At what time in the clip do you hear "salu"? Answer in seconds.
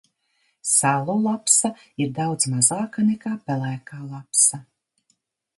0.69-1.17